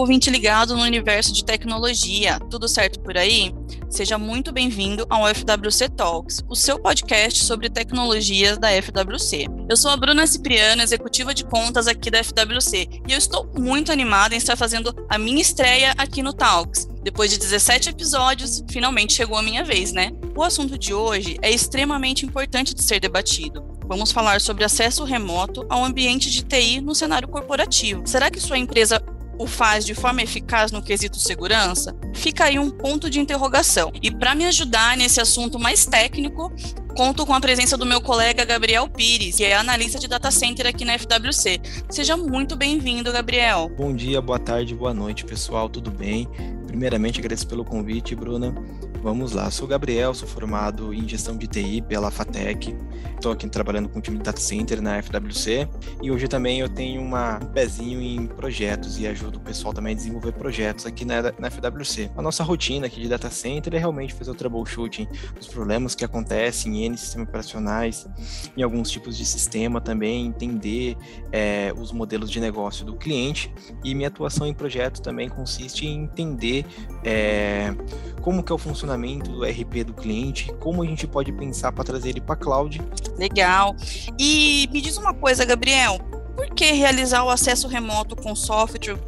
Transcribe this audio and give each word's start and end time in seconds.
ouvinte 0.00 0.30
ligado 0.30 0.74
no 0.74 0.82
universo 0.82 1.30
de 1.32 1.44
tecnologia. 1.44 2.40
Tudo 2.50 2.66
certo 2.66 2.98
por 3.00 3.18
aí? 3.18 3.54
Seja 3.90 4.16
muito 4.16 4.50
bem-vindo 4.50 5.06
ao 5.10 5.26
FWC 5.26 5.90
Talks, 5.90 6.42
o 6.48 6.56
seu 6.56 6.78
podcast 6.78 7.44
sobre 7.44 7.68
tecnologias 7.68 8.56
da 8.56 8.70
FWC. 8.70 9.46
Eu 9.68 9.76
sou 9.76 9.90
a 9.90 9.96
Bruna 9.96 10.26
Cipriano, 10.26 10.80
executiva 10.80 11.34
de 11.34 11.44
contas 11.44 11.86
aqui 11.86 12.10
da 12.10 12.24
FWC, 12.24 12.88
e 13.06 13.12
eu 13.12 13.18
estou 13.18 13.46
muito 13.58 13.92
animada 13.92 14.34
em 14.34 14.38
estar 14.38 14.56
fazendo 14.56 14.94
a 15.06 15.18
minha 15.18 15.42
estreia 15.42 15.92
aqui 15.98 16.22
no 16.22 16.32
Talks. 16.32 16.88
Depois 17.02 17.30
de 17.30 17.38
17 17.38 17.90
episódios, 17.90 18.64
finalmente 18.70 19.12
chegou 19.12 19.36
a 19.36 19.42
minha 19.42 19.64
vez, 19.64 19.92
né? 19.92 20.12
O 20.34 20.42
assunto 20.42 20.78
de 20.78 20.94
hoje 20.94 21.36
é 21.42 21.50
extremamente 21.50 22.24
importante 22.24 22.74
de 22.74 22.82
ser 22.82 23.00
debatido. 23.00 23.62
Vamos 23.86 24.12
falar 24.12 24.40
sobre 24.40 24.64
acesso 24.64 25.04
remoto 25.04 25.66
ao 25.68 25.84
ambiente 25.84 26.30
de 26.30 26.42
TI 26.42 26.80
no 26.80 26.94
cenário 26.94 27.28
corporativo. 27.28 28.02
Será 28.06 28.30
que 28.30 28.38
sua 28.38 28.56
empresa 28.56 29.02
o 29.40 29.46
faz 29.46 29.86
de 29.86 29.94
forma 29.94 30.20
eficaz 30.20 30.70
no 30.70 30.82
quesito 30.82 31.18
segurança? 31.18 31.96
Fica 32.12 32.44
aí 32.44 32.58
um 32.58 32.70
ponto 32.70 33.08
de 33.08 33.18
interrogação. 33.18 33.90
E 34.02 34.10
para 34.10 34.34
me 34.34 34.44
ajudar 34.44 34.98
nesse 34.98 35.18
assunto 35.18 35.58
mais 35.58 35.86
técnico, 35.86 36.52
conto 36.94 37.24
com 37.24 37.32
a 37.32 37.40
presença 37.40 37.74
do 37.74 37.86
meu 37.86 38.02
colega 38.02 38.44
Gabriel 38.44 38.86
Pires, 38.86 39.36
que 39.36 39.44
é 39.44 39.56
analista 39.56 39.98
de 39.98 40.06
data 40.06 40.30
center 40.30 40.66
aqui 40.66 40.84
na 40.84 40.98
FWC. 40.98 41.58
Seja 41.88 42.18
muito 42.18 42.54
bem-vindo, 42.54 43.10
Gabriel. 43.10 43.70
Bom 43.74 43.96
dia, 43.96 44.20
boa 44.20 44.38
tarde, 44.38 44.74
boa 44.74 44.92
noite, 44.92 45.24
pessoal, 45.24 45.70
tudo 45.70 45.90
bem? 45.90 46.28
Primeiramente, 46.66 47.18
agradeço 47.18 47.46
pelo 47.46 47.64
convite, 47.64 48.14
Bruna. 48.14 48.54
Vamos 49.02 49.32
lá, 49.32 49.50
sou 49.50 49.66
Gabriel, 49.66 50.12
sou 50.12 50.28
formado 50.28 50.92
em 50.92 51.08
gestão 51.08 51.34
de 51.34 51.46
TI 51.46 51.80
pela 51.80 52.10
FATEC, 52.10 52.76
estou 53.14 53.32
aqui 53.32 53.48
trabalhando 53.48 53.88
com 53.88 53.98
o 53.98 54.02
time 54.02 54.18
de 54.18 54.22
data 54.22 54.38
center 54.38 54.82
na 54.82 55.02
FWC 55.02 55.66
e 56.02 56.10
hoje 56.10 56.28
também 56.28 56.60
eu 56.60 56.68
tenho 56.68 57.00
uma, 57.00 57.36
um 57.42 57.46
pezinho 57.46 58.02
em 58.02 58.26
projetos 58.26 59.00
e 59.00 59.06
ajudo 59.06 59.38
o 59.38 59.40
pessoal 59.40 59.72
também 59.72 59.94
a 59.94 59.96
desenvolver 59.96 60.32
projetos 60.32 60.84
aqui 60.84 61.06
na, 61.06 61.32
na 61.38 61.50
FWC. 61.50 62.10
A 62.14 62.20
nossa 62.20 62.44
rotina 62.44 62.88
aqui 62.88 63.00
de 63.00 63.08
data 63.08 63.30
center 63.30 63.74
é 63.74 63.78
realmente 63.78 64.12
fazer 64.12 64.32
o 64.32 64.34
troubleshooting 64.34 65.08
dos 65.34 65.48
problemas 65.48 65.94
que 65.94 66.04
acontecem 66.04 66.84
em 66.84 66.84
N 66.84 66.98
sistemas 66.98 67.26
operacionais, 67.26 68.06
em 68.54 68.62
alguns 68.62 68.90
tipos 68.90 69.16
de 69.16 69.24
sistema 69.24 69.80
também, 69.80 70.26
entender 70.26 70.94
é, 71.32 71.72
os 71.74 71.90
modelos 71.90 72.30
de 72.30 72.38
negócio 72.38 72.84
do 72.84 72.96
cliente. 72.96 73.50
E 73.82 73.94
minha 73.94 74.08
atuação 74.08 74.46
em 74.46 74.52
projetos 74.52 75.00
também 75.00 75.26
consiste 75.30 75.86
em 75.86 76.04
entender 76.04 76.66
é, 77.02 77.74
como 78.20 78.42
que 78.42 78.52
é 78.52 78.54
o 78.54 78.58
funcionamento 78.58 78.89
do 79.18 79.44
RP 79.44 79.84
do 79.84 79.92
cliente, 79.92 80.52
como 80.60 80.82
a 80.82 80.86
gente 80.86 81.06
pode 81.06 81.32
pensar 81.32 81.72
para 81.72 81.84
trazer 81.84 82.10
ele 82.10 82.20
para 82.20 82.36
cloud. 82.36 82.80
Legal. 83.16 83.76
E 84.18 84.68
me 84.72 84.80
diz 84.80 84.96
uma 84.96 85.14
coisa, 85.14 85.44
Gabriel, 85.44 85.98
por 86.34 86.48
que 86.54 86.72
realizar 86.72 87.24
o 87.24 87.30
acesso 87.30 87.68
remoto 87.68 88.16
com 88.16 88.34
software 88.34 88.98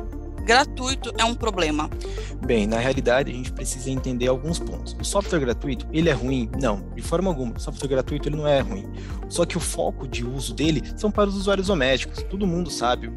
gratuito 0.44 1.12
é 1.18 1.24
um 1.24 1.34
problema? 1.34 1.88
Bem, 2.44 2.66
na 2.66 2.78
realidade 2.78 3.30
a 3.30 3.34
gente 3.34 3.52
precisa 3.52 3.90
entender 3.90 4.26
alguns 4.26 4.58
pontos. 4.58 4.96
O 5.00 5.04
software 5.04 5.38
gratuito, 5.38 5.86
ele 5.92 6.08
é 6.08 6.12
ruim? 6.12 6.50
Não, 6.60 6.84
de 6.94 7.02
forma 7.02 7.30
alguma. 7.30 7.54
O 7.56 7.60
software 7.60 7.88
gratuito 7.88 8.28
ele 8.28 8.36
não 8.36 8.46
é 8.46 8.60
ruim. 8.60 8.90
Só 9.28 9.46
que 9.46 9.56
o 9.56 9.60
foco 9.60 10.06
de 10.08 10.24
uso 10.24 10.52
dele 10.52 10.82
são 10.96 11.10
para 11.10 11.28
os 11.28 11.36
usuários 11.36 11.68
domésticos. 11.68 12.22
Todo 12.24 12.46
mundo 12.46 12.70
sabe, 12.70 13.10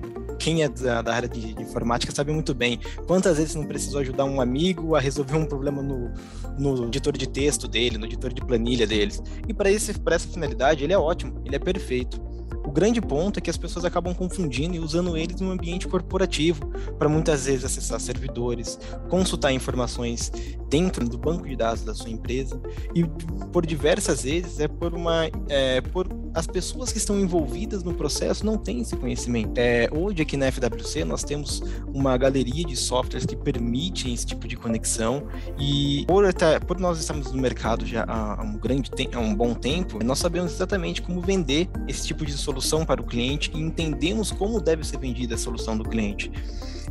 quem 0.46 0.62
é 0.62 0.70
da, 0.70 1.02
da 1.02 1.16
área 1.16 1.28
de, 1.28 1.56
de, 1.56 1.64
informática 1.64 2.14
sabe 2.14 2.32
muito 2.32 2.54
bem 2.54 2.80
quantas 3.08 3.38
vezes 3.38 3.56
não 3.56 3.66
precisou 3.66 4.02
ajudar 4.02 4.26
um 4.26 4.40
amigo 4.40 4.96
a 4.96 5.00
resolver 5.00 5.36
um 5.36 5.46
problema 5.48 5.82
no, 5.82 6.14
no 6.56 6.86
editor 6.86 7.18
de 7.18 7.28
texto 7.28 7.68
dele, 7.68 7.98
no 7.98 8.06
editor 8.06 8.32
de 8.32 8.46
planilha 8.46 8.86
deles. 8.86 9.24
E 9.48 9.54
para 9.56 9.72
essa 9.72 10.28
finalidade, 10.28 10.84
ele 10.84 10.94
é 10.94 10.98
ótimo, 11.00 11.42
ele 11.44 11.56
é 11.56 11.60
perfeito. 11.60 12.22
O 12.64 12.72
grande 12.72 13.02
ponto 13.02 13.40
é 13.40 13.42
que 13.42 13.50
as 13.50 13.58
pessoas 13.58 13.86
acabam 13.86 14.14
confundindo 14.14 14.76
e 14.76 14.80
usando 14.80 15.18
eles 15.18 15.42
no 15.42 15.50
ambiente 15.50 15.88
corporativo 15.88 16.64
para 17.00 17.10
muitas 17.10 17.48
vezes 17.48 17.66
acessar 17.66 18.00
servidores, 18.00 18.78
consultar 19.10 19.52
informações 19.52 20.32
dentro 20.70 21.10
do 21.10 21.18
banco 21.18 21.48
de 21.48 21.56
dados 21.56 21.84
da 21.84 21.96
sua 21.96 22.12
empresa 22.12 22.62
e 22.94 23.04
por 23.52 23.66
diversas 23.66 24.22
vezes 24.22 24.60
é 24.60 24.68
por 24.68 24.94
uma 24.94 25.28
é, 25.50 25.82
por 25.82 26.08
as 26.36 26.46
pessoas 26.46 26.92
que 26.92 26.98
estão 26.98 27.18
envolvidas 27.18 27.82
no 27.82 27.94
processo 27.94 28.46
não 28.46 28.58
têm 28.58 28.82
esse 28.82 28.96
conhecimento. 28.98 29.58
É, 29.58 29.88
hoje 29.90 30.22
aqui 30.22 30.36
na 30.36 30.52
FWC 30.52 31.06
nós 31.06 31.24
temos 31.24 31.64
uma 31.94 32.18
galeria 32.18 32.66
de 32.66 32.76
softwares 32.76 33.26
que 33.26 33.38
permitem 33.38 34.14
esse 34.14 34.26
tipo 34.26 34.46
de 34.46 34.58
conexão 34.58 35.24
e 35.58 36.06
por, 36.06 36.26
por 36.68 36.80
nós 36.80 37.00
estarmos 37.00 37.32
no 37.32 37.42
mercado 37.42 37.86
já 37.86 38.04
há 38.06 38.44
um 38.44 38.58
grande 38.58 38.92
há 39.14 39.20
um 39.20 39.34
bom 39.34 39.54
tempo, 39.54 40.04
nós 40.04 40.20
sabemos 40.20 40.52
exatamente 40.52 41.02
como 41.02 41.22
vender 41.22 41.70
esse 41.88 42.06
tipo 42.06 42.26
de 42.26 42.34
solução 42.34 42.86
para 42.86 43.02
o 43.02 43.06
cliente 43.06 43.50
e 43.56 43.60
entendemos 43.60 44.32
como 44.32 44.60
deve 44.60 44.84
ser 44.84 45.00
vendida 45.00 45.36
a 45.36 45.38
solução 45.38 45.78
do 45.78 45.86
cliente. 45.86 46.30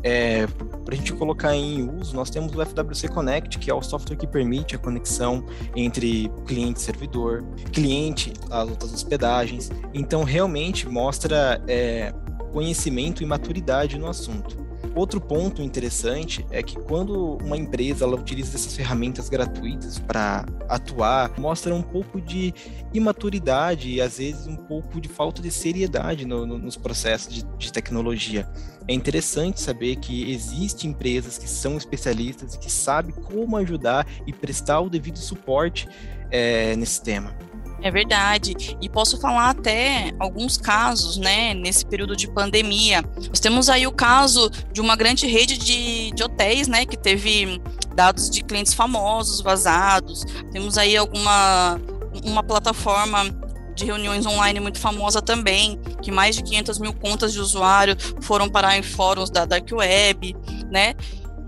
É, 0.07 0.47
para 0.85 0.93
a 0.93 0.97
gente 0.97 1.15
colocar 1.15 1.57
em 1.57 1.89
uso, 1.89 2.15
nós 2.15 2.29
temos 2.29 2.55
o 2.55 2.65
FWC 2.65 3.09
Connect, 3.09 3.59
que 3.59 3.71
é 3.71 3.75
o 3.75 3.81
software 3.81 4.17
que 4.17 4.27
permite 4.27 4.77
a 4.77 4.79
conexão 4.79 5.47
entre 5.75 6.31
cliente 6.47 6.79
e 6.79 6.83
servidor, 6.83 7.43
cliente, 7.73 8.35
as 8.51 8.69
outras 8.69 8.93
hospedagens. 8.93 9.71
Então, 9.95 10.23
realmente 10.23 10.87
mostra 10.87 11.59
é, 11.67 12.13
conhecimento 12.53 13.23
e 13.23 13.27
maturidade 13.27 13.99
no 13.99 14.07
assunto. 14.07 14.64
Outro 14.95 15.21
ponto 15.21 15.61
interessante 15.61 16.47
é 16.53 16.63
que 16.63 16.77
quando 16.77 17.37
uma 17.43 17.57
empresa 17.57 18.05
ela 18.05 18.15
utiliza 18.15 18.57
essas 18.57 18.77
ferramentas 18.77 19.29
gratuitas 19.29 19.99
para 19.99 20.47
atuar, 20.69 21.33
mostra 21.39 21.75
um 21.75 21.83
pouco 21.83 22.21
de 22.21 22.55
imaturidade 22.93 23.91
e 23.91 24.01
às 24.01 24.19
vezes 24.19 24.47
um 24.47 24.55
pouco 24.55 25.01
de 25.01 25.09
falta 25.09 25.43
de 25.43 25.51
seriedade 25.51 26.25
no, 26.25 26.47
no, 26.47 26.59
nos 26.59 26.77
processos 26.77 27.35
de, 27.35 27.43
de 27.59 27.73
tecnologia. 27.73 28.49
É 28.87 28.95
interessante 28.95 29.61
saber 29.61 29.97
que 29.97 30.31
existem 30.31 30.91
empresas 30.91 31.39
que 31.39 31.49
são 31.49 31.77
especialistas 31.77 32.55
e 32.55 32.59
que 32.59 32.71
sabem 32.71 33.13
como 33.15 33.57
ajudar 33.57 34.07
e 34.27 34.33
prestar 34.33 34.81
o 34.81 34.89
devido 34.89 35.19
suporte 35.19 35.89
é, 36.31 36.77
nesse 36.77 37.03
tema. 37.03 37.37
É 37.85 37.91
verdade. 37.91 38.55
E 38.81 38.89
posso 38.89 39.21
falar 39.21 39.51
até 39.51 40.15
alguns 40.19 40.57
casos, 40.57 41.19
né, 41.19 41.53
nesse 41.53 41.85
período 41.85 42.17
de 42.17 42.27
pandemia. 42.27 43.05
Nós 43.29 43.41
temos 43.41 43.69
aí 43.69 43.87
o 43.87 43.93
caso 43.93 44.51
de 44.73 44.81
uma 44.81 44.97
grande 44.97 45.27
rede 45.27 45.59
de, 45.59 46.11
de 46.13 46.23
hotéis, 46.25 46.67
né, 46.67 46.87
que 46.87 46.97
teve 46.97 47.61
dados 47.95 48.31
de 48.31 48.43
clientes 48.43 48.73
famosos 48.73 49.43
vazados. 49.43 50.25
Temos 50.51 50.79
aí 50.79 50.97
alguma 50.97 51.79
uma 52.25 52.43
plataforma 52.43 53.27
de 53.75 53.85
reuniões 53.85 54.25
online 54.25 54.61
muito 54.61 54.79
famosa 54.79 55.21
também, 55.21 55.79
que 56.01 56.11
mais 56.11 56.37
de 56.37 56.43
500 56.43 56.79
mil 56.79 56.95
contas 56.95 57.35
de 57.35 57.41
usuário 57.41 57.97
foram 58.23 58.49
parar 58.49 58.79
em 58.79 58.83
fóruns 58.83 59.29
da 59.29 59.45
Dark 59.45 59.69
Web, 59.71 60.35
né? 60.71 60.95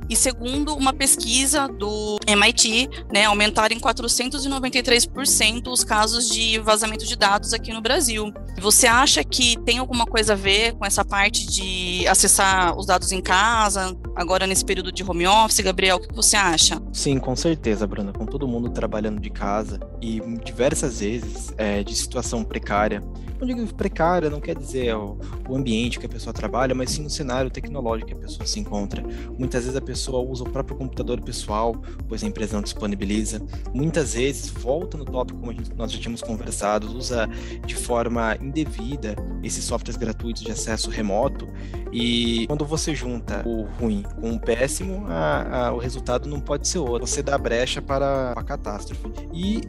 E 0.09 0.17
segundo 0.17 0.75
uma 0.75 0.93
pesquisa 0.93 1.69
do 1.69 2.19
MIT, 2.27 2.89
né, 3.13 3.25
aumentaram 3.25 3.75
em 3.75 3.81
493% 3.81 5.69
os 5.69 5.85
casos 5.85 6.29
de 6.29 6.59
vazamento 6.59 7.05
de 7.05 7.17
dados 7.17 7.53
aqui 7.53 7.73
no 7.73 7.81
Brasil. 7.81 8.33
Você 8.61 8.87
acha 8.87 9.23
que 9.25 9.57
tem 9.65 9.79
alguma 9.79 10.07
coisa 10.07 10.33
a 10.33 10.37
ver 10.37 10.75
com 10.75 10.85
essa 10.85 11.05
parte 11.05 11.47
de 11.47 12.07
acessar 12.09 12.77
os 12.77 12.87
dados 12.87 13.13
em 13.13 13.21
casa, 13.21 13.97
agora 14.15 14.47
nesse 14.47 14.65
período 14.65 14.93
de 14.93 15.03
home 15.03 15.27
office, 15.27 15.61
Gabriel? 15.61 15.97
O 15.97 16.01
que 16.01 16.15
você 16.15 16.37
acha? 16.37 16.81
Sim, 16.93 17.19
com 17.19 17.35
certeza, 17.37 17.87
Bruna. 17.87 18.13
Com 18.13 18.27
todo 18.27 18.47
mundo 18.49 18.71
trabalhando 18.71 19.21
de 19.21 19.31
casa 19.31 19.81
e 20.01 20.21
diversas 20.45 21.01
vezes 21.01 21.53
é, 21.57 21.83
de 21.83 21.95
situação 21.95 22.45
precária, 22.45 23.03
não 23.41 23.47
digo 23.47 23.75
precária, 23.75 24.31
não 24.31 24.41
quer 24.41 24.57
dizer 24.57 24.95
o, 24.95 25.19
o, 25.49 25.57
ambiente 25.57 25.99
que 25.99 26.07
a 26.07 26.09
pessoa 26.09 26.33
trabalha, 26.33 26.75
mas 26.75 26.91
sim 26.91 27.05
o 27.05 27.11
cenário 27.11 27.51
tecnológico 27.51 28.09
que 28.09 28.15
a 28.15 28.21
pessoa 28.21 28.47
se 28.47 28.59
encontra. 28.61 29.03
Muitas 29.39 29.65
vezes 29.65 29.77
a 29.77 29.81
pessoa 29.81 30.23
usa 30.23 30.45
o 30.45 30.51
próprio 30.51 30.77
computador 30.77 31.21
pessoal, 31.21 31.75
pois 32.09 32.23
a 32.25 32.27
empresa 32.27 32.55
não 32.55 32.63
disponibiliza. 32.63 33.43
Muitas 33.73 34.15
vezes 34.15 34.49
volta 34.49 34.97
no 34.97 35.05
tópico 35.05 35.39
como 35.39 35.53
gente, 35.53 35.75
nós 35.75 35.93
já 35.93 35.99
tínhamos 35.99 36.23
conversado, 36.23 36.87
usa 36.97 37.29
de 37.65 37.75
forma 37.75 38.37
indevida 38.41 39.17
esses 39.43 39.65
softwares 39.65 39.97
gratuitos 39.97 40.43
de 40.43 40.51
acesso 40.51 40.91
remoto 40.91 41.47
e 41.93 42.47
quando 42.47 42.65
você 42.65 42.95
junta 42.95 43.43
o 43.47 43.63
ruim 43.81 44.03
com 44.21 44.33
o 44.33 44.41
péssimo, 44.41 45.07
a, 45.09 45.67
a, 45.67 45.73
o 45.73 45.79
resultado 45.79 46.29
não 46.29 46.41
pode 46.41 46.69
ser 46.69 46.79
outro. 46.79 47.07
Você 47.07 47.23
dá 47.23 47.39
brecha 47.39 47.81
para 47.81 48.33
a 48.33 48.43
catástrofe. 48.43 49.03
E 49.33 49.61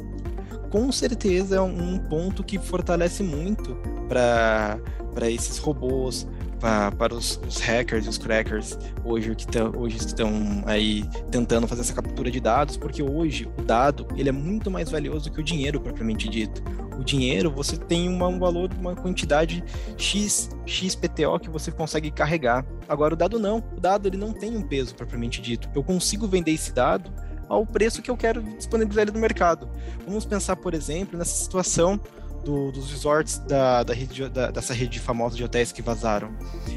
com 0.70 0.92
certeza 0.92 1.58
é 1.58 1.62
um 1.62 1.98
ponto 1.98 2.44
que 2.44 2.58
fortalece 2.58 3.24
muito 3.24 3.76
para 4.08 5.30
esses 5.30 5.58
robôs, 5.58 6.28
para 6.60 7.14
os, 7.14 7.40
os, 7.48 7.60
hackers 7.60 8.06
e 8.06 8.10
os 8.10 8.18
crackers 8.18 8.78
hoje 9.04 9.36
que 9.36 9.46
hoje 9.78 9.98
estão 9.98 10.64
aí 10.66 11.04
tentando 11.30 11.68
fazer 11.68 11.82
essa 11.82 11.94
captura 11.94 12.32
de 12.32 12.40
dados, 12.40 12.78
porque 12.78 13.04
hoje 13.04 13.48
o 13.58 13.62
dado 13.62 14.08
ele 14.16 14.30
é 14.30 14.32
muito 14.32 14.72
mais 14.72 14.90
valioso 14.90 15.32
que 15.32 15.40
o 15.40 15.44
dinheiro 15.44 15.80
propriamente 15.80 16.28
dito. 16.28 16.62
O 17.00 17.04
dinheiro 17.04 17.52
você 17.52 17.78
tem 17.78 18.10
uma, 18.10 18.28
um 18.28 18.40
valor, 18.40 18.72
uma 18.80 18.96
quantidade 18.96 19.64
x 19.98 20.50
XPTO 20.66 21.40
que 21.40 21.50
você 21.50 21.72
consegue 21.72 22.10
carregar. 22.10 22.66
Agora 22.90 23.14
o 23.14 23.18
dado 23.18 23.38
não, 23.38 23.64
o 23.76 23.80
dado 23.80 24.08
ele 24.08 24.18
não 24.18 24.34
tem 24.34 24.58
um 24.58 24.64
peso 24.64 24.96
propriamente 24.96 25.40
dito. 25.42 25.70
Eu 25.76 25.84
consigo 25.84 26.28
vender 26.28 26.52
esse 26.52 26.74
dado 26.74 27.12
ao 27.48 27.66
preço 27.66 28.02
que 28.02 28.12
eu 28.12 28.18
quero 28.18 28.42
disponibilizar 28.42 29.04
ele 29.04 29.12
no 29.12 29.20
mercado. 29.20 29.70
Vamos 30.06 30.26
pensar, 30.26 30.56
por 30.56 30.74
exemplo, 30.74 31.18
nessa 31.18 31.36
situação 31.36 32.00
do, 32.44 32.72
dos 32.72 32.92
resorts 32.92 33.40
da, 33.40 33.84
da 33.84 33.94
rede, 33.94 34.30
da, 34.30 34.52
dessa 34.52 34.74
rede 34.74 35.00
famosa 35.00 35.36
de 35.36 35.44
hotéis 35.44 35.72
que 35.72 35.82
vazaram. 35.82 36.32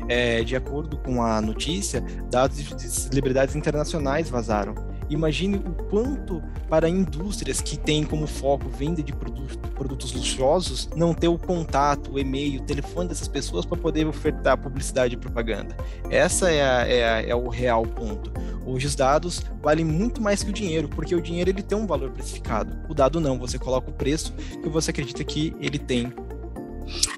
É, 0.08 0.42
de 0.42 0.56
acordo 0.56 0.98
com 0.98 1.22
a 1.22 1.40
notícia, 1.40 2.00
dados 2.30 2.56
de, 2.56 2.74
de 2.74 2.88
celebridades 2.88 3.54
internacionais 3.54 4.28
vazaram. 4.28 4.74
Imagine 5.10 5.56
o 5.56 5.74
quanto 5.90 6.40
para 6.68 6.88
indústrias 6.88 7.60
que 7.60 7.76
têm 7.76 8.04
como 8.04 8.26
foco 8.28 8.68
venda 8.68 9.02
de 9.02 9.12
produtos, 9.12 10.12
luxuosos 10.12 10.88
não 10.94 11.12
ter 11.12 11.26
o 11.26 11.36
contato, 11.36 12.12
o 12.12 12.18
e-mail, 12.18 12.60
o 12.60 12.64
telefone 12.64 13.08
dessas 13.08 13.26
pessoas 13.26 13.66
para 13.66 13.76
poder 13.76 14.06
ofertar 14.06 14.56
publicidade 14.56 15.14
e 15.14 15.18
propaganda. 15.18 15.76
Essa 16.08 16.50
é, 16.50 16.62
a, 16.62 16.86
é, 16.86 17.04
a, 17.04 17.22
é 17.22 17.34
o 17.34 17.48
real 17.48 17.82
ponto. 17.82 18.32
Hoje 18.64 18.86
os 18.86 18.94
dados 18.94 19.42
valem 19.60 19.84
muito 19.84 20.22
mais 20.22 20.44
que 20.44 20.50
o 20.50 20.52
dinheiro, 20.52 20.88
porque 20.88 21.14
o 21.14 21.20
dinheiro 21.20 21.50
ele 21.50 21.62
tem 21.62 21.76
um 21.76 21.86
valor 21.86 22.10
precificado. 22.10 22.78
O 22.88 22.94
dado 22.94 23.20
não, 23.20 23.38
você 23.38 23.58
coloca 23.58 23.90
o 23.90 23.92
preço 23.92 24.32
que 24.62 24.68
você 24.68 24.90
acredita 24.92 25.24
que 25.24 25.54
ele 25.60 25.78
tem 25.78 26.12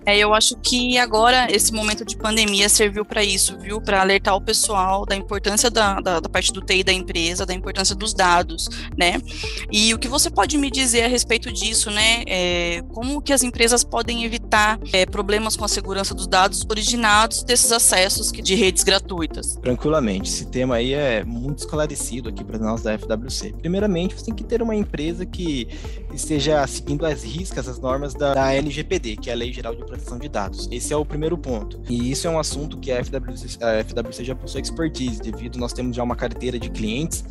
é, 0.05 0.19
eu 0.19 0.35
acho 0.35 0.57
que 0.57 0.99
agora 0.99 1.47
esse 1.51 1.73
momento 1.73 2.05
de 2.05 2.17
pandemia 2.17 2.69
serviu 2.69 3.05
para 3.05 3.23
isso, 3.23 3.59
viu? 3.59 3.81
Para 3.81 4.01
alertar 4.01 4.35
o 4.35 4.41
pessoal 4.41 5.07
da 5.07 5.15
importância 5.15 5.71
da, 5.71 6.01
da, 6.01 6.21
da, 6.21 6.29
parte 6.29 6.53
do 6.53 6.61
TI 6.61 6.83
da 6.83 6.93
empresa, 6.93 7.47
da 7.47 7.55
importância 7.55 7.95
dos 7.95 8.13
dados, 8.13 8.69
né? 8.97 9.21
E 9.71 9.95
o 9.95 9.99
que 9.99 10.09
você 10.09 10.31
pode 10.31 10.59
me 10.59 10.71
dizer 10.71 11.05
a 11.05 11.09
respeito 11.09 11.53
disso, 11.53 11.91
né? 11.91 12.23
É, 12.27 12.83
como 12.93 13.23
que 13.23 13.33
as 13.33 13.43
empresas 13.43 13.85
podem 13.85 14.25
evitar 14.25 14.79
é, 14.93 15.07
problemas 15.07 15.57
com 15.57 15.65
a 15.65 15.69
segurança 15.69 16.15
dos 16.15 16.27
dados 16.27 16.67
originados 16.69 17.43
desses 17.43 17.71
acessos 17.71 18.33
de 18.33 18.55
redes 18.55 18.83
gratuitas? 18.83 19.57
Tranquilamente, 19.63 20.31
esse 20.31 20.47
tema 20.47 20.77
aí 20.77 20.95
é 20.95 21.25
muito 21.25 21.61
esclarecido 21.61 22.29
aqui 22.29 22.43
para 22.43 22.59
nós 22.59 22.83
da 22.83 22.99
FWC. 22.99 23.55
Primeiramente, 23.61 24.15
você 24.15 24.27
tem 24.27 24.35
que 24.35 24.45
ter 24.45 24.63
uma 24.63 24.75
empresa 24.75 25.25
que 25.25 25.69
esteja 26.13 26.67
seguindo 26.67 27.07
as 27.07 27.23
riscas, 27.23 27.69
as 27.69 27.79
normas 27.79 28.15
da, 28.15 28.35
da 28.35 28.53
LGPD, 28.53 29.17
que 29.17 29.31
é 29.31 29.33
a 29.33 29.37
Lei 29.37 29.52
Geral 29.53 29.75
de 29.75 29.85
Proteção 29.85 30.19
de 30.19 30.29
Dados. 30.29 30.69
Esse 30.71 30.93
é 30.93 30.97
o 30.97 31.05
primeiro 31.05 31.37
ponto. 31.37 31.81
E 31.89 32.11
isso 32.11 32.27
é 32.27 32.31
um 32.31 32.39
assunto 32.39 32.79
que 32.79 32.91
a 32.91 33.05
FWC, 33.05 33.59
a 33.63 33.85
FWC 33.85 34.25
já 34.25 34.35
possui 34.35 34.61
expertise, 34.61 35.21
devido 35.21 35.59
nós 35.59 35.73
temos 35.73 35.97
já 35.97 36.03
uma 36.03 36.17
carteira 36.17 36.59
de 36.59 36.71
clientes 36.71 37.25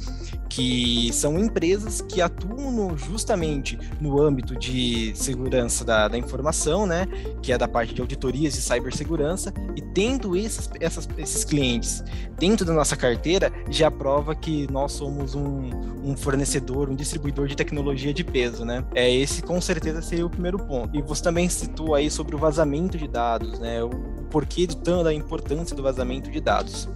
que 0.52 1.10
são 1.14 1.40
empresas 1.40 2.02
que 2.02 2.22
atuam 2.22 2.72
no, 2.72 2.98
justamente 2.98 3.80
no 4.02 4.22
âmbito 4.22 4.54
de 4.54 5.14
segurança 5.16 5.86
da, 5.86 6.10
da, 6.10 6.18
informação, 6.18 6.86
né, 6.86 7.08
que 7.42 7.54
é 7.54 7.58
da 7.58 7.70
parte 7.70 7.94
de 7.94 8.02
auditorias 8.02 8.54
de 8.54 8.62
cibersegurança, 8.62 9.54
e 9.78 9.82
tendo 9.82 10.36
esses, 10.36 10.70
essas, 10.82 11.08
esses 11.18 11.46
clientes 11.46 12.04
dentro 12.38 12.66
da 12.66 12.74
nossa 12.74 12.98
carteira, 12.98 13.50
já 13.70 13.90
prova 13.90 14.36
que 14.36 14.70
nós 14.70 14.92
somos 14.92 15.36
um, 15.36 15.70
um 16.04 16.18
fornecedor, 16.18 16.90
um 16.90 16.96
distribuidor 16.96 17.48
de 17.48 17.56
tecnologia 17.56 18.14
de 18.14 18.24
peso, 18.26 18.66
né? 18.66 18.84
É 18.94 19.10
esse 19.10 19.42
com 19.42 19.62
certeza 19.62 20.02
seria 20.02 20.26
o 20.26 20.30
primeiro 20.30 20.60
ponto. 20.60 20.98
E 20.98 21.02
você 21.02 21.24
também 21.24 21.48
citou 21.48 21.96
aí 21.96 22.12
sobre 22.12 22.36
o 22.36 22.38
vazamento 22.38 22.98
de 22.98 23.08
dados, 23.08 23.58
né? 23.58 23.82
O 23.82 23.90
porquê 24.30 24.68
do 24.68 24.76
tanto 24.76 25.06
da 25.06 25.14
importância 25.14 25.74
do 25.74 25.82
vazamento 25.82 26.30
de 26.30 26.42
dados. 26.42 26.90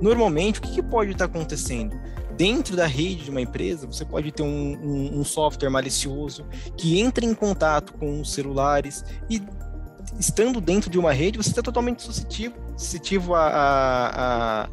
Normalmente, 0.00 0.60
o 0.60 0.62
que, 0.62 0.72
que 0.72 0.82
pode 0.82 1.12
estar 1.12 1.26
acontecendo? 1.26 1.94
Dentro 2.42 2.74
da 2.74 2.86
rede 2.86 3.26
de 3.26 3.30
uma 3.30 3.40
empresa, 3.40 3.86
você 3.86 4.04
pode 4.04 4.32
ter 4.32 4.42
um, 4.42 4.48
um, 4.48 5.20
um, 5.20 5.24
software 5.24 5.70
malicioso 5.70 6.44
que 6.76 6.98
entra 6.98 7.24
em 7.24 7.32
contato 7.36 7.92
com 7.92 8.20
os 8.20 8.32
celulares 8.32 9.04
e 9.30 9.40
estando 10.18 10.60
dentro 10.60 10.90
de 10.90 10.98
uma 10.98 11.12
rede, 11.12 11.38
você 11.38 11.50
está 11.50 11.62
totalmente 11.62 12.02
suscetível, 12.02 12.60
suscetível 12.76 13.34
a, 13.34 13.46
a, 13.46 14.68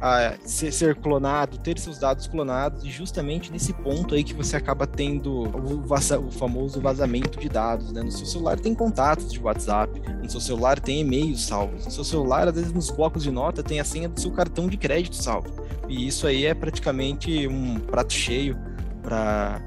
a, 0.00 0.28
a 0.28 0.38
ser, 0.44 0.72
ser, 0.72 0.96
clonado, 0.96 1.58
ter 1.58 1.78
seus 1.78 1.98
dados 1.98 2.26
clonados, 2.26 2.84
e 2.84 2.90
justamente 2.90 3.50
nesse 3.50 3.72
ponto 3.72 4.14
aí 4.14 4.24
que 4.24 4.34
você 4.34 4.56
acaba 4.56 4.86
tendo 4.86 5.30
o, 5.32 5.82
vaza, 5.82 6.18
o 6.18 6.30
famoso 6.30 6.80
vazamento 6.80 7.38
de 7.38 7.48
dados. 7.48 7.92
Né? 7.92 8.02
No 8.02 8.12
seu 8.12 8.26
celular 8.26 8.58
tem 8.58 8.74
contatos 8.74 9.32
de 9.32 9.40
WhatsApp, 9.40 10.00
no 10.22 10.30
seu 10.30 10.40
celular 10.40 10.78
tem 10.80 11.00
e-mails 11.00 11.46
salvos, 11.46 11.84
no 11.84 11.90
seu 11.90 12.04
celular, 12.04 12.48
às 12.48 12.54
vezes 12.54 12.72
nos 12.72 12.90
blocos 12.90 13.22
de 13.22 13.30
nota, 13.30 13.62
tem 13.62 13.80
a 13.80 13.84
senha 13.84 14.08
do 14.08 14.20
seu 14.20 14.30
cartão 14.30 14.68
de 14.68 14.76
crédito 14.76 15.16
salvo. 15.16 15.64
E 15.88 16.06
isso 16.06 16.26
aí 16.26 16.46
é 16.46 16.54
praticamente 16.54 17.46
um 17.46 17.78
prato 17.78 18.12
cheio 18.12 18.56
para 19.02 19.62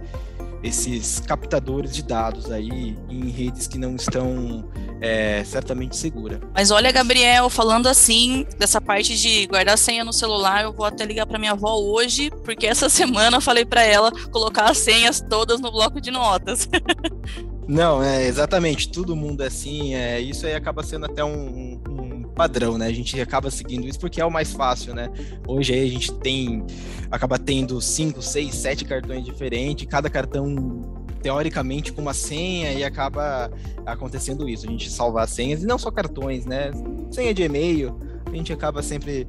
esses 0.64 1.20
captadores 1.20 1.94
de 1.94 2.04
dados 2.04 2.52
aí 2.52 2.98
em 3.10 3.30
redes 3.30 3.68
que 3.68 3.78
não 3.78 3.96
estão 3.96 4.68
é, 5.02 5.44
certamente 5.44 5.96
segura. 5.96 6.40
Mas 6.54 6.72
olha, 6.72 6.92
Gabriel, 6.92 7.50
falando 7.50 7.88
assim, 7.88 8.46
dessa 8.58 8.82
parte 8.82 9.18
de 9.18 9.46
guardar 9.48 9.78
senha 9.78 10.04
no 10.04 10.14
celular, 10.14 10.64
eu 10.64 10.74
vou 10.74 10.86
até 10.86 11.06
ligar 11.06 11.26
para 11.26 11.40
minha 11.40 11.52
avó 11.52 11.76
hoje, 11.76 12.32
porque 12.44 12.66
essa 12.66 12.90
semana 12.90 13.38
eu 13.38 13.42
falei 13.42 13.66
para 13.66 13.84
ela 13.84 14.12
colocar 14.32 14.70
as 14.70 14.78
senhas 14.80 15.22
todas 15.22 15.60
no 15.60 15.72
bloco 15.72 16.02
de 16.02 16.12
notas. 16.12 16.68
Não, 17.68 18.02
é 18.02 18.26
exatamente, 18.26 18.90
todo 18.90 19.14
mundo 19.14 19.44
é 19.44 19.48
assim, 19.48 19.94
é, 19.94 20.22
isso 20.22 20.46
aí 20.46 20.56
acaba 20.56 20.82
sendo 20.84 21.06
até 21.06 21.22
um, 21.22 21.82
um, 21.90 21.97
padrão, 22.38 22.78
né? 22.78 22.86
A 22.86 22.94
gente 22.94 23.20
acaba 23.20 23.50
seguindo 23.50 23.88
isso 23.88 24.00
porque 24.00 24.22
é 24.22 24.26
o 24.26 24.32
mais 24.32 24.54
fácil, 24.54 24.94
né? 24.94 25.10
Hoje 25.48 25.74
aí 25.74 25.84
a 25.84 25.92
gente 25.92 26.14
tem, 26.20 26.64
acaba 27.10 27.40
tendo 27.40 27.82
cinco, 27.82 28.22
seis, 28.22 28.54
sete 28.54 28.86
cartões 28.86 29.26
diferentes, 29.26 29.88
cada 29.88 30.10
cartão 30.10 30.96
teoricamente 31.22 31.92
com 31.92 32.02
uma 32.02 32.14
senha 32.14 32.72
e 32.72 32.84
acaba 32.84 33.52
acontecendo 33.86 34.48
isso, 34.48 34.68
a 34.68 34.70
gente 34.70 34.90
salvar 34.90 35.28
senhas 35.28 35.64
e 35.64 35.66
não 35.66 35.80
só 35.80 35.90
cartões, 35.90 36.46
né? 36.46 36.72
Senha 37.12 37.34
de 37.34 37.42
e-mail, 37.42 37.98
a 38.26 38.36
gente 38.36 38.54
acaba 38.54 38.84
sempre 38.84 39.26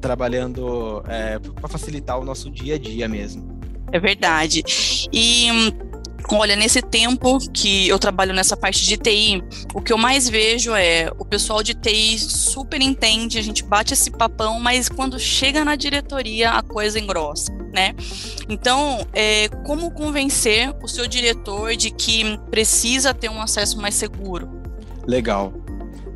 trabalhando 0.00 1.02
é, 1.08 1.38
para 1.38 1.68
facilitar 1.68 2.20
o 2.20 2.24
nosso 2.24 2.50
dia 2.50 2.74
a 2.74 2.78
dia 2.78 3.08
mesmo. 3.08 3.58
É 3.90 3.98
verdade. 3.98 4.62
E 5.12 5.50
hum, 5.50 5.89
Olha, 6.32 6.54
nesse 6.54 6.80
tempo 6.80 7.38
que 7.52 7.88
eu 7.88 7.98
trabalho 7.98 8.32
nessa 8.32 8.56
parte 8.56 8.86
de 8.86 8.96
TI, 8.96 9.42
o 9.74 9.80
que 9.80 9.92
eu 9.92 9.98
mais 9.98 10.28
vejo 10.28 10.74
é 10.74 11.10
o 11.18 11.24
pessoal 11.24 11.62
de 11.62 11.74
TI 11.74 12.18
super 12.18 12.80
entende, 12.80 13.38
a 13.38 13.42
gente 13.42 13.64
bate 13.64 13.94
esse 13.94 14.10
papão, 14.10 14.60
mas 14.60 14.88
quando 14.88 15.18
chega 15.18 15.64
na 15.64 15.74
diretoria 15.74 16.50
a 16.52 16.62
coisa 16.62 17.00
engrossa, 17.00 17.52
né? 17.72 17.94
Então, 18.48 19.06
é, 19.12 19.48
como 19.64 19.90
convencer 19.90 20.72
o 20.82 20.88
seu 20.88 21.06
diretor 21.06 21.76
de 21.76 21.90
que 21.90 22.38
precisa 22.50 23.12
ter 23.12 23.28
um 23.28 23.42
acesso 23.42 23.80
mais 23.80 23.94
seguro? 23.94 24.48
Legal. 25.06 25.52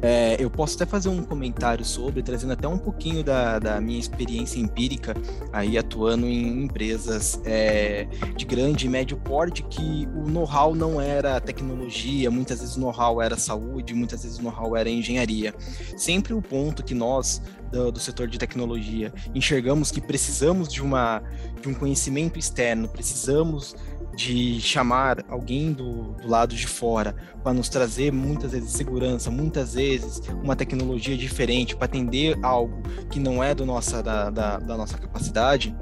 É, 0.06 0.36
eu 0.38 0.50
posso 0.50 0.74
até 0.74 0.84
fazer 0.84 1.08
um 1.08 1.24
comentário 1.24 1.82
sobre, 1.82 2.22
trazendo 2.22 2.52
até 2.52 2.68
um 2.68 2.76
pouquinho 2.76 3.24
da, 3.24 3.58
da 3.58 3.80
minha 3.80 3.98
experiência 3.98 4.60
empírica 4.60 5.16
aí 5.50 5.78
atuando 5.78 6.26
em 6.26 6.64
empresas 6.64 7.40
é, 7.42 8.06
de 8.36 8.44
grande 8.44 8.84
e 8.84 8.88
médio 8.90 9.16
porte, 9.16 9.62
que 9.62 10.06
o 10.14 10.28
know-how 10.28 10.74
não 10.74 11.00
era 11.00 11.40
tecnologia, 11.40 12.30
muitas 12.30 12.60
vezes 12.60 12.76
o 12.76 12.80
know-how 12.80 13.22
era 13.22 13.34
saúde, 13.38 13.94
muitas 13.94 14.24
vezes 14.24 14.38
o 14.38 14.42
know-how 14.42 14.76
era 14.76 14.90
engenharia. 14.90 15.54
Sempre 15.96 16.34
o 16.34 16.42
ponto 16.42 16.84
que 16.84 16.94
nós 16.94 17.40
do, 17.72 17.90
do, 17.90 17.98
setor 17.98 18.28
de 18.28 18.38
tecnologia 18.38 19.10
enxergamos 19.34 19.90
que 19.90 20.02
precisamos 20.02 20.68
de, 20.68 20.82
uma, 20.82 21.22
de 21.62 21.68
um 21.68 21.72
conhecimento 21.72 22.38
externo, 22.38 22.88
precisamos 22.88 23.74
de 24.14 24.60
chamar 24.60 25.24
alguém 25.28 25.72
do, 25.72 26.12
do 26.12 26.28
lado 26.28 26.54
de 26.54 26.66
fora 26.66 27.14
para 27.42 27.52
nos 27.52 27.68
trazer 27.68 28.12
muitas 28.12 28.52
vezes 28.52 28.70
segurança, 28.70 29.30
muitas 29.30 29.74
vezes 29.74 30.22
uma 30.42 30.54
tecnologia 30.54 31.16
diferente 31.16 31.74
para 31.74 31.86
atender 31.86 32.38
algo 32.42 32.82
que 33.10 33.18
não 33.18 33.42
é 33.42 33.54
do 33.54 33.66
nossa, 33.66 34.02
da, 34.02 34.30
da, 34.30 34.58
da 34.58 34.76
nossa 34.76 34.96
capacidade, 34.98 35.74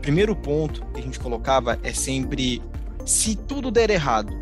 primeiro 0.00 0.34
ponto 0.34 0.84
que 0.92 1.00
a 1.00 1.02
gente 1.02 1.18
colocava 1.18 1.78
é 1.82 1.92
sempre 1.92 2.62
se 3.04 3.36
tudo 3.36 3.70
der 3.70 3.90
errado, 3.90 4.32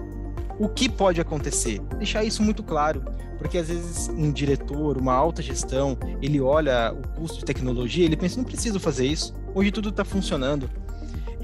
o 0.58 0.68
que 0.68 0.88
pode 0.88 1.20
acontecer? 1.20 1.80
Deixar 1.98 2.24
isso 2.24 2.42
muito 2.42 2.62
claro, 2.62 3.04
porque 3.38 3.58
às 3.58 3.68
vezes 3.68 4.08
um 4.08 4.32
diretor, 4.32 4.96
uma 4.96 5.12
alta 5.12 5.42
gestão, 5.42 5.98
ele 6.22 6.40
olha 6.40 6.92
o 6.92 7.20
custo 7.20 7.38
de 7.38 7.44
tecnologia, 7.44 8.04
ele 8.04 8.16
pensa, 8.16 8.36
não 8.38 8.44
preciso 8.44 8.80
fazer 8.80 9.06
isso, 9.06 9.34
hoje 9.54 9.70
tudo 9.70 9.90
está 9.90 10.04
funcionando 10.04 10.70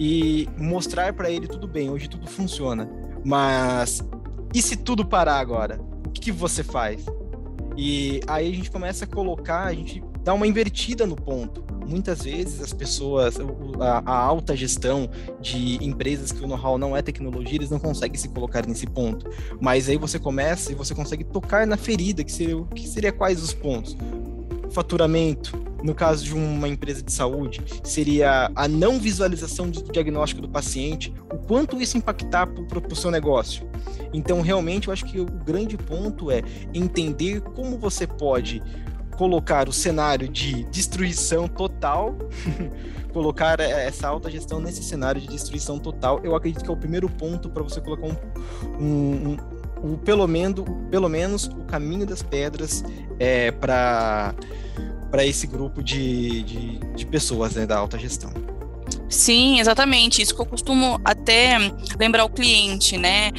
e 0.04 0.48
mostrar 0.58 1.12
para 1.12 1.30
ele 1.30 1.46
tudo 1.46 1.68
bem, 1.68 1.88
hoje 1.88 2.08
tudo 2.08 2.26
funciona. 2.26 2.90
Mas 3.24 4.02
e 4.52 4.60
se 4.60 4.74
tudo 4.74 5.06
parar 5.06 5.38
agora? 5.38 5.80
O 6.04 6.10
que, 6.10 6.22
que, 6.22 6.32
você 6.32 6.64
faz? 6.64 7.06
E 7.76 8.20
aí 8.26 8.50
a 8.50 8.52
gente 8.52 8.68
começa 8.68 9.04
a 9.04 9.06
colocar, 9.06 9.62
a 9.62 9.72
gente 9.72 10.02
dá 10.24 10.34
uma 10.34 10.44
invertida 10.44 11.06
no 11.06 11.14
ponto. 11.14 11.62
Muitas 11.86 12.22
vezes 12.22 12.60
as 12.60 12.72
pessoas, 12.72 13.36
a, 13.78 14.02
a 14.04 14.16
alta 14.16 14.56
gestão 14.56 15.08
de 15.40 15.76
empresas 15.84 16.32
que 16.32 16.44
o 16.44 16.48
know-how 16.48 16.76
não 16.76 16.96
é 16.96 17.00
tecnologia, 17.00 17.54
eles 17.54 17.70
não 17.70 17.78
conseguem 17.78 18.18
se 18.18 18.28
colocar 18.28 18.66
nesse 18.66 18.88
ponto. 18.88 19.30
Mas 19.60 19.88
aí 19.88 19.96
você 19.96 20.18
começa 20.18 20.72
e 20.72 20.74
você 20.74 20.96
consegue 20.96 21.22
tocar 21.22 21.64
na 21.64 21.76
ferida, 21.76 22.24
que 22.24 22.32
seria, 22.32 22.60
que 22.74 22.88
seria 22.88 23.12
quais 23.12 23.40
os 23.40 23.54
pontos? 23.54 23.96
Faturamento, 24.68 25.71
no 25.82 25.94
caso 25.94 26.24
de 26.24 26.34
uma 26.34 26.68
empresa 26.68 27.02
de 27.02 27.12
saúde, 27.12 27.60
seria 27.82 28.50
a 28.54 28.68
não 28.68 28.98
visualização 28.98 29.68
do 29.68 29.82
diagnóstico 29.92 30.40
do 30.40 30.48
paciente, 30.48 31.12
o 31.32 31.38
quanto 31.38 31.80
isso 31.80 31.98
impactar 31.98 32.46
para 32.46 32.78
o 32.78 32.96
seu 32.96 33.10
negócio. 33.10 33.68
Então, 34.12 34.40
realmente, 34.40 34.88
eu 34.88 34.92
acho 34.92 35.04
que 35.04 35.18
o 35.18 35.24
grande 35.26 35.76
ponto 35.76 36.30
é 36.30 36.42
entender 36.72 37.40
como 37.40 37.78
você 37.78 38.06
pode 38.06 38.62
colocar 39.16 39.68
o 39.68 39.72
cenário 39.72 40.28
de 40.28 40.64
destruição 40.64 41.46
total, 41.46 42.16
colocar 43.12 43.60
essa 43.60 44.08
alta 44.08 44.30
gestão 44.30 44.60
nesse 44.60 44.82
cenário 44.82 45.20
de 45.20 45.28
destruição 45.28 45.78
total. 45.78 46.20
Eu 46.22 46.34
acredito 46.34 46.64
que 46.64 46.70
é 46.70 46.72
o 46.72 46.76
primeiro 46.76 47.08
ponto 47.08 47.50
para 47.50 47.62
você 47.62 47.80
colocar 47.80 48.06
um, 48.06 48.16
um, 48.80 49.36
o, 49.82 49.98
pelo, 49.98 50.26
menos, 50.26 50.64
pelo 50.90 51.08
menos 51.08 51.44
o 51.46 51.64
caminho 51.64 52.06
das 52.06 52.22
pedras 52.22 52.82
é, 53.18 53.50
para 53.50 54.34
esse 55.20 55.46
grupo 55.46 55.82
de, 55.82 56.42
de, 56.42 56.78
de 56.96 57.06
pessoas 57.06 57.54
né, 57.54 57.66
da 57.66 57.76
alta 57.76 57.98
gestão. 57.98 58.32
Sim, 59.08 59.60
exatamente. 59.60 60.22
Isso 60.22 60.34
que 60.34 60.40
eu 60.40 60.46
costumo 60.46 60.98
até 61.04 61.58
lembrar 61.98 62.24
o 62.24 62.30
cliente, 62.30 62.96
né? 62.96 63.30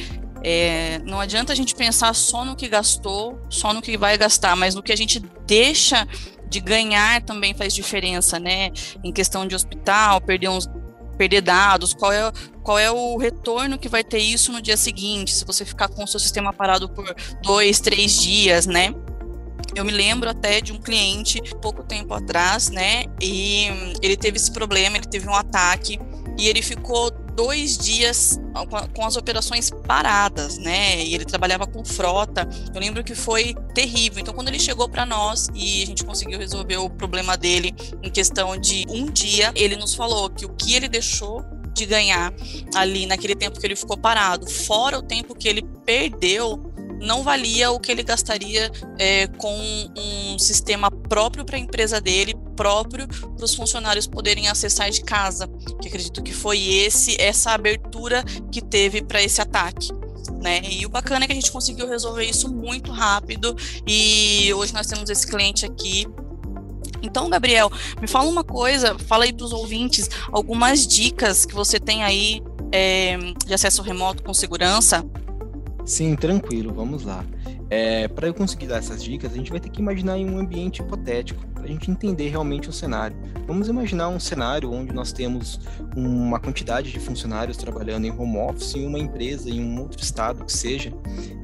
É, 0.42 1.00
não 1.00 1.18
adianta 1.18 1.52
a 1.52 1.56
gente 1.56 1.74
pensar 1.74 2.14
só 2.14 2.44
no 2.44 2.54
que 2.54 2.68
gastou, 2.68 3.40
só 3.48 3.72
no 3.72 3.82
que 3.82 3.96
vai 3.96 4.16
gastar, 4.16 4.54
mas 4.54 4.74
no 4.74 4.82
que 4.82 4.92
a 4.92 4.96
gente 4.96 5.18
deixa 5.46 6.06
de 6.48 6.60
ganhar 6.60 7.22
também 7.22 7.54
faz 7.54 7.74
diferença, 7.74 8.38
né? 8.38 8.70
Em 9.02 9.10
questão 9.10 9.46
de 9.46 9.54
hospital, 9.54 10.20
perder 10.20 10.50
uns 10.50 10.68
perder 11.16 11.40
dados, 11.40 11.94
qual 11.94 12.12
é, 12.12 12.30
qual 12.62 12.78
é 12.78 12.90
o 12.90 13.16
retorno 13.16 13.78
que 13.78 13.88
vai 13.88 14.02
ter 14.02 14.18
isso 14.18 14.52
no 14.52 14.60
dia 14.60 14.76
seguinte, 14.76 15.32
se 15.32 15.44
você 15.44 15.64
ficar 15.64 15.88
com 15.88 16.02
o 16.02 16.06
seu 16.08 16.18
sistema 16.18 16.52
parado 16.52 16.88
por 16.88 17.14
dois, 17.42 17.80
três 17.80 18.20
dias, 18.20 18.66
né? 18.66 18.92
Eu 19.74 19.84
me 19.84 19.92
lembro 19.92 20.30
até 20.30 20.60
de 20.60 20.72
um 20.72 20.78
cliente 20.78 21.40
pouco 21.60 21.82
tempo 21.82 22.14
atrás, 22.14 22.70
né? 22.70 23.04
E 23.20 23.66
ele 24.02 24.16
teve 24.16 24.36
esse 24.36 24.52
problema, 24.52 24.96
ele 24.96 25.06
teve 25.06 25.28
um 25.28 25.34
ataque 25.34 25.98
e 26.38 26.48
ele 26.48 26.62
ficou 26.62 27.10
dois 27.34 27.76
dias 27.76 28.38
com 28.94 29.04
as 29.04 29.16
operações 29.16 29.70
paradas, 29.86 30.56
né? 30.58 31.02
E 31.02 31.14
ele 31.14 31.24
trabalhava 31.24 31.66
com 31.66 31.84
frota. 31.84 32.48
Eu 32.72 32.80
lembro 32.80 33.02
que 33.02 33.14
foi 33.14 33.54
terrível. 33.74 34.20
Então, 34.20 34.32
quando 34.32 34.48
ele 34.48 34.58
chegou 34.58 34.88
para 34.88 35.04
nós 35.04 35.48
e 35.54 35.82
a 35.82 35.86
gente 35.86 36.04
conseguiu 36.04 36.38
resolver 36.38 36.76
o 36.76 36.88
problema 36.88 37.36
dele 37.36 37.74
em 38.02 38.10
questão 38.10 38.56
de 38.56 38.86
um 38.88 39.06
dia, 39.06 39.52
ele 39.56 39.76
nos 39.76 39.94
falou 39.94 40.30
que 40.30 40.46
o 40.46 40.50
que 40.50 40.74
ele 40.74 40.88
deixou 40.88 41.44
de 41.74 41.84
ganhar 41.86 42.32
ali 42.74 43.04
naquele 43.04 43.34
tempo 43.34 43.58
que 43.58 43.66
ele 43.66 43.74
ficou 43.74 43.96
parado, 43.96 44.48
fora 44.48 44.96
o 44.96 45.02
tempo 45.02 45.34
que 45.34 45.48
ele 45.48 45.62
perdeu 45.84 46.72
não 47.04 47.22
valia 47.22 47.70
o 47.70 47.78
que 47.78 47.92
ele 47.92 48.02
gastaria 48.02 48.70
é, 48.98 49.26
com 49.26 49.56
um 49.96 50.38
sistema 50.38 50.90
próprio 50.90 51.44
para 51.44 51.56
a 51.56 51.58
empresa 51.58 52.00
dele, 52.00 52.34
próprio 52.56 53.06
para 53.06 53.44
os 53.44 53.54
funcionários 53.54 54.06
poderem 54.06 54.48
acessar 54.48 54.90
de 54.90 55.02
casa. 55.02 55.48
Que 55.80 55.88
acredito 55.88 56.22
que 56.22 56.32
foi 56.32 56.58
esse 56.60 57.20
essa 57.20 57.52
abertura 57.52 58.24
que 58.50 58.60
teve 58.60 59.02
para 59.02 59.22
esse 59.22 59.40
ataque. 59.40 59.90
Né? 60.42 60.62
E 60.70 60.86
o 60.86 60.88
bacana 60.88 61.24
é 61.24 61.26
que 61.26 61.32
a 61.32 61.36
gente 61.36 61.52
conseguiu 61.52 61.88
resolver 61.88 62.24
isso 62.24 62.52
muito 62.52 62.90
rápido 62.90 63.54
e 63.86 64.52
hoje 64.54 64.72
nós 64.72 64.86
temos 64.86 65.08
esse 65.10 65.26
cliente 65.26 65.66
aqui 65.66 66.06
então, 67.02 67.28
Gabriel, 67.28 67.70
me 68.00 68.08
fala 68.08 68.30
uma 68.30 68.42
coisa, 68.42 68.98
fala 68.98 69.24
aí 69.24 69.32
para 69.32 69.44
os 69.44 69.52
ouvintes 69.52 70.08
algumas 70.32 70.86
dicas 70.86 71.44
que 71.44 71.54
você 71.54 71.78
tem 71.78 72.02
aí 72.02 72.42
é, 72.72 73.18
de 73.44 73.52
acesso 73.52 73.82
remoto 73.82 74.22
com 74.22 74.32
segurança 74.32 75.04
Sim, 75.84 76.16
tranquilo, 76.16 76.72
vamos 76.72 77.04
lá. 77.04 77.24
É, 77.68 78.08
para 78.08 78.26
eu 78.26 78.34
conseguir 78.34 78.66
dar 78.66 78.78
essas 78.78 79.02
dicas, 79.02 79.32
a 79.32 79.36
gente 79.36 79.50
vai 79.50 79.60
ter 79.60 79.68
que 79.68 79.80
imaginar 79.80 80.16
em 80.16 80.28
um 80.28 80.38
ambiente 80.38 80.80
hipotético, 80.80 81.44
para 81.48 81.64
a 81.64 81.66
gente 81.66 81.90
entender 81.90 82.28
realmente 82.28 82.68
o 82.68 82.72
cenário. 82.72 83.16
Vamos 83.46 83.68
imaginar 83.68 84.08
um 84.08 84.20
cenário 84.20 84.72
onde 84.72 84.94
nós 84.94 85.12
temos 85.12 85.60
uma 85.96 86.40
quantidade 86.40 86.90
de 86.90 86.98
funcionários 86.98 87.56
trabalhando 87.56 88.06
em 88.06 88.10
home 88.10 88.38
office 88.38 88.74
em 88.74 88.86
uma 88.86 88.98
empresa 88.98 89.50
em 89.50 89.60
um 89.60 89.80
outro 89.80 90.02
estado 90.02 90.44
que 90.44 90.52
seja, 90.52 90.92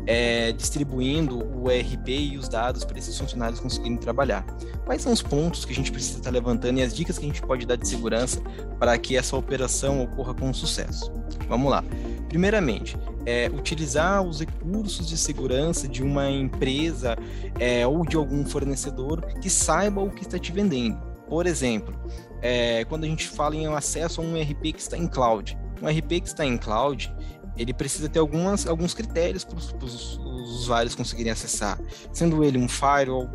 é, 0.06 0.52
distribuindo 0.52 1.38
o 1.56 1.70
ERP 1.70 2.08
e 2.08 2.38
os 2.38 2.48
dados 2.48 2.84
para 2.84 2.98
esses 2.98 3.16
funcionários 3.18 3.60
conseguirem 3.60 3.96
trabalhar. 3.96 4.44
Quais 4.84 5.02
são 5.02 5.12
os 5.12 5.22
pontos 5.22 5.64
que 5.64 5.72
a 5.72 5.76
gente 5.76 5.92
precisa 5.92 6.18
estar 6.18 6.30
levantando 6.30 6.78
e 6.78 6.82
as 6.82 6.94
dicas 6.94 7.18
que 7.18 7.24
a 7.24 7.28
gente 7.28 7.42
pode 7.42 7.66
dar 7.66 7.76
de 7.76 7.86
segurança 7.86 8.40
para 8.78 8.96
que 8.98 9.16
essa 9.16 9.36
operação 9.36 10.02
ocorra 10.02 10.34
com 10.34 10.52
sucesso? 10.52 11.12
Vamos 11.48 11.70
lá. 11.70 11.84
Primeiramente, 12.28 12.96
é, 13.30 13.48
utilizar 13.48 14.22
os 14.22 14.40
recursos 14.40 15.06
de 15.06 15.16
segurança 15.16 15.86
de 15.86 16.02
uma 16.02 16.28
empresa 16.28 17.16
é, 17.60 17.86
ou 17.86 18.04
de 18.04 18.16
algum 18.16 18.44
fornecedor 18.44 19.24
que 19.40 19.48
saiba 19.48 20.00
o 20.00 20.10
que 20.10 20.22
está 20.22 20.36
te 20.36 20.50
vendendo. 20.50 21.00
Por 21.28 21.46
exemplo, 21.46 21.94
é, 22.42 22.84
quando 22.86 23.04
a 23.04 23.06
gente 23.06 23.28
fala 23.28 23.54
em 23.54 23.66
acesso 23.68 24.20
a 24.20 24.24
um 24.24 24.34
RP 24.34 24.72
que 24.72 24.80
está 24.80 24.98
em 24.98 25.06
cloud, 25.06 25.56
um 25.80 25.86
RP 25.86 26.20
que 26.20 26.26
está 26.26 26.44
em 26.44 26.58
cloud, 26.58 27.14
ele 27.56 27.72
precisa 27.72 28.08
ter 28.08 28.18
algumas, 28.18 28.66
alguns 28.66 28.94
critérios 28.94 29.44
para 29.44 29.56
os 29.56 30.18
usuários 30.60 30.96
conseguirem 30.96 31.30
acessar, 31.30 31.78
sendo 32.12 32.42
ele 32.42 32.58
um 32.58 32.68
firewall 32.68 33.30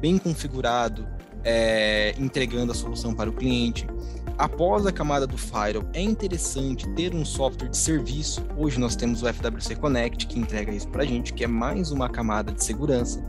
bem 0.00 0.16
configurado, 0.16 1.08
é, 1.42 2.14
entregando 2.18 2.70
a 2.70 2.74
solução 2.74 3.14
para 3.14 3.28
o 3.28 3.32
cliente, 3.32 3.86
após 4.40 4.86
a 4.86 4.92
camada 4.92 5.26
do 5.26 5.36
firewall, 5.36 5.86
é 5.92 6.00
interessante 6.00 6.88
ter 6.94 7.14
um 7.14 7.26
software 7.26 7.68
de 7.68 7.76
serviço. 7.76 8.42
Hoje 8.56 8.80
nós 8.80 8.96
temos 8.96 9.22
o 9.22 9.26
FWC 9.26 9.76
Connect, 9.76 10.26
que 10.26 10.38
entrega 10.38 10.72
isso 10.72 10.88
para 10.88 11.02
a 11.02 11.06
gente, 11.06 11.34
que 11.34 11.44
é 11.44 11.46
mais 11.46 11.92
uma 11.92 12.08
camada 12.08 12.50
de 12.50 12.64
segurança. 12.64 13.22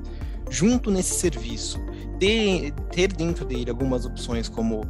Junto 0.50 0.90
nesse 0.90 1.16
serviço, 1.16 1.80
ter, 2.18 2.72
ter 2.92 3.12
dentro 3.12 3.44
dele 3.44 3.70
algumas 3.70 4.06
opções 4.06 4.48
como 4.48 4.88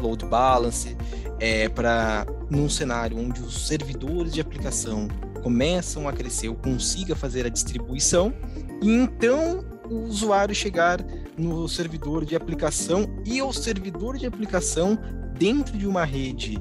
load 0.00 0.24
balance, 0.26 0.96
é, 1.40 1.68
para 1.68 2.24
num 2.48 2.68
cenário 2.68 3.18
onde 3.18 3.40
os 3.42 3.66
servidores 3.66 4.32
de 4.32 4.40
aplicação 4.40 5.08
começam 5.42 6.08
a 6.08 6.12
crescer, 6.12 6.46
eu 6.46 6.54
consiga 6.54 7.16
fazer 7.16 7.46
a 7.46 7.48
distribuição 7.48 8.32
e 8.80 8.90
então 8.90 9.64
o 9.90 10.04
usuário 10.04 10.54
chegar 10.54 11.04
no 11.36 11.68
servidor 11.68 12.24
de 12.24 12.36
aplicação 12.36 13.06
e 13.24 13.40
o 13.42 13.52
servidor 13.52 14.16
de 14.16 14.26
aplicação 14.26 14.98
dentro 15.38 15.76
de 15.76 15.86
uma 15.86 16.04
rede 16.04 16.58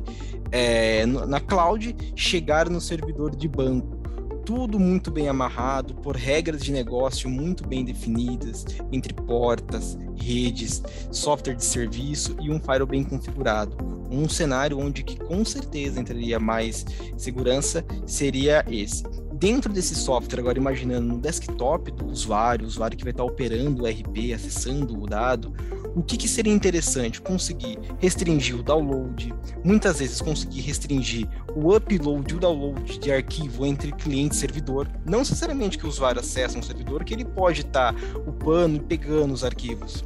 é, 0.52 1.06
na 1.06 1.40
cloud 1.40 1.96
chegar 2.16 2.70
no 2.70 2.82
servidor 2.82 3.36
de 3.36 3.48
banco. 3.48 4.02
Tudo 4.46 4.78
muito 4.78 5.10
bem 5.10 5.30
amarrado, 5.30 5.96
por 5.96 6.18
regras 6.18 6.62
de 6.62 6.72
negócio 6.72 7.30
muito 7.30 7.66
bem 7.66 7.86
definidas, 7.86 8.66
entre 8.92 9.14
portas, 9.14 9.98
redes, 10.16 10.84
software 11.12 11.56
de 11.56 11.64
serviço 11.64 12.36
e 12.42 12.52
um 12.52 12.60
firewall 12.60 12.88
bem 12.88 13.04
configurado. 13.06 13.78
Um 14.12 14.28
cenário 14.28 14.78
onde 14.78 15.02
que 15.02 15.18
com 15.18 15.46
certeza 15.46 16.00
entraria 16.00 16.40
mais 16.40 16.86
segurança 17.18 17.86
seria 18.06 18.66
esse 18.70 19.04
dentro 19.44 19.74
desse 19.74 19.94
software, 19.94 20.40
agora 20.40 20.58
imaginando 20.58 21.06
no 21.06 21.20
desktop 21.20 21.92
do 21.92 22.06
usuário, 22.06 22.64
o 22.64 22.68
usuário 22.68 22.98
que 22.98 23.04
vai 23.04 23.12
estar 23.12 23.26
operando 23.26 23.84
o 23.84 23.86
RP, 23.86 24.34
acessando 24.34 24.98
o 24.98 25.06
dado, 25.06 25.54
o 25.94 26.02
que, 26.02 26.16
que 26.16 26.30
seria 26.30 26.54
interessante? 26.54 27.22
Conseguir 27.22 27.78
restringir 28.00 28.58
o 28.58 28.64
download, 28.64 29.34
muitas 29.62 30.00
vezes 30.00 30.22
conseguir 30.22 30.62
restringir 30.62 31.28
o 31.54 31.76
upload 31.76 32.34
e 32.34 32.38
o 32.38 32.40
download 32.40 32.98
de 32.98 33.12
arquivo 33.12 33.66
entre 33.66 33.92
cliente 33.92 34.34
e 34.34 34.40
servidor. 34.40 34.90
Não 35.06 35.20
necessariamente 35.20 35.78
que 35.78 35.86
o 35.86 35.90
usuário 35.90 36.22
acesse 36.22 36.58
um 36.58 36.64
servidor, 36.64 37.04
que 37.04 37.14
ele 37.14 37.26
pode 37.26 37.62
estar 37.62 37.94
upando 38.26 38.78
e 38.78 38.80
pegando 38.80 39.34
os 39.34 39.44
arquivos 39.44 40.06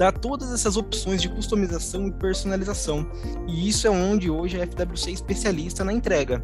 dá 0.00 0.10
todas 0.10 0.50
essas 0.50 0.78
opções 0.78 1.20
de 1.20 1.28
customização 1.28 2.06
e 2.06 2.10
personalização. 2.10 3.06
E 3.46 3.68
isso 3.68 3.86
é 3.86 3.90
onde 3.90 4.30
hoje 4.30 4.58
a 4.58 4.66
FWC 4.66 5.10
é 5.10 5.12
especialista 5.12 5.84
na 5.84 5.92
entrega. 5.92 6.42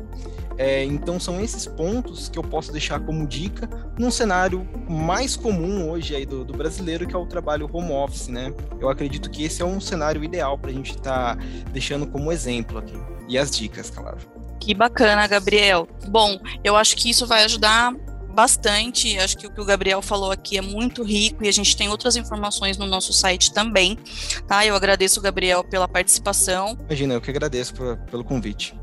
É, 0.59 0.85
então 0.85 1.19
são 1.19 1.41
esses 1.41 1.65
pontos 1.65 2.29
que 2.29 2.39
eu 2.39 2.43
posso 2.43 2.71
deixar 2.71 3.01
como 3.01 3.27
dica 3.27 3.67
num 3.99 4.11
cenário 4.11 4.69
mais 4.87 5.37
comum 5.37 5.91
hoje 5.91 6.15
aí 6.15 6.27
do, 6.27 6.45
do 6.45 6.53
brasileiro, 6.53 7.07
que 7.07 7.15
é 7.15 7.19
o 7.19 7.25
trabalho 7.25 7.67
home 7.73 7.93
office, 7.93 8.29
né? 8.29 8.53
Eu 8.79 8.91
acredito 8.91 9.31
que 9.31 9.45
esse 9.45 9.63
é 9.63 9.65
um 9.65 9.81
cenário 9.81 10.23
ideal 10.23 10.59
para 10.59 10.69
a 10.71 10.75
gente 10.75 10.91
estar 10.91 11.37
tá 11.37 11.43
deixando 11.73 12.07
como 12.07 12.31
exemplo 12.31 12.77
aqui. 12.77 12.99
E 13.27 13.39
as 13.39 13.51
dicas, 13.51 13.89
claro. 13.89 14.19
Que 14.61 14.75
bacana, 14.75 15.27
Gabriel. 15.27 15.89
Bom, 16.09 16.39
eu 16.63 16.77
acho 16.77 16.95
que 16.95 17.09
isso 17.09 17.27
vai 17.27 17.45
ajudar 17.45 17.95
bastante. 18.37 19.19
Acho 19.19 19.39
que 19.39 19.47
o 19.47 19.51
que 19.51 19.61
o 19.61 19.65
Gabriel 19.65 20.03
falou 20.03 20.31
aqui 20.31 20.59
é 20.59 20.61
muito 20.61 21.03
rico 21.03 21.43
e 21.43 21.49
a 21.49 21.53
gente 21.53 21.75
tem 21.75 21.89
outras 21.89 22.15
informações 22.15 22.77
no 22.77 22.87
nosso 22.87 23.13
site 23.13 23.51
também. 23.53 23.99
Tá? 24.47 24.65
Eu 24.65 24.77
agradeço, 24.77 25.21
Gabriel, 25.21 25.65
pela 25.65 25.89
participação. 25.89 26.77
Imagina, 26.87 27.15
eu 27.15 27.21
que 27.21 27.31
agradeço 27.31 27.75
por, 27.75 27.97
pelo 27.97 28.23
convite. 28.23 28.79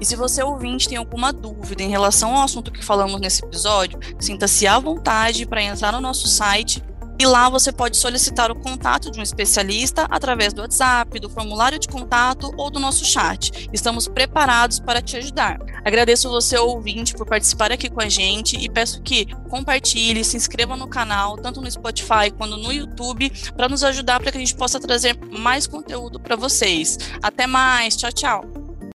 E 0.00 0.04
se 0.04 0.16
você 0.16 0.42
ouvinte 0.42 0.88
tem 0.88 0.98
alguma 0.98 1.32
dúvida 1.32 1.82
em 1.82 1.88
relação 1.88 2.36
ao 2.36 2.42
assunto 2.42 2.70
que 2.70 2.84
falamos 2.84 3.20
nesse 3.20 3.44
episódio, 3.44 3.98
sinta-se 4.18 4.66
à 4.66 4.78
vontade 4.78 5.46
para 5.46 5.62
entrar 5.62 5.92
no 5.92 6.00
nosso 6.00 6.28
site 6.28 6.82
e 7.18 7.26
lá 7.26 7.48
você 7.48 7.72
pode 7.72 7.96
solicitar 7.96 8.50
o 8.50 8.58
contato 8.58 9.10
de 9.10 9.20
um 9.20 9.22
especialista 9.22 10.06
através 10.10 10.52
do 10.52 10.62
WhatsApp, 10.62 11.20
do 11.20 11.30
formulário 11.30 11.78
de 11.78 11.88
contato 11.88 12.52
ou 12.56 12.70
do 12.70 12.80
nosso 12.80 13.04
chat. 13.04 13.68
Estamos 13.72 14.08
preparados 14.08 14.80
para 14.80 15.00
te 15.00 15.16
ajudar. 15.16 15.58
Agradeço 15.84 16.28
você, 16.28 16.58
ouvinte, 16.58 17.14
por 17.14 17.26
participar 17.26 17.70
aqui 17.70 17.88
com 17.88 18.00
a 18.00 18.08
gente 18.08 18.56
e 18.56 18.68
peço 18.68 19.00
que 19.02 19.26
compartilhe, 19.48 20.24
se 20.24 20.36
inscreva 20.36 20.76
no 20.76 20.88
canal, 20.88 21.36
tanto 21.36 21.60
no 21.60 21.70
Spotify 21.70 22.30
quanto 22.36 22.56
no 22.56 22.72
YouTube, 22.72 23.30
para 23.56 23.68
nos 23.68 23.84
ajudar 23.84 24.20
para 24.20 24.32
que 24.32 24.38
a 24.38 24.40
gente 24.40 24.54
possa 24.54 24.80
trazer 24.80 25.16
mais 25.30 25.66
conteúdo 25.66 26.18
para 26.18 26.36
vocês. 26.36 26.98
Até 27.22 27.46
mais, 27.46 27.96
tchau, 27.96 28.12
tchau. 28.12 28.63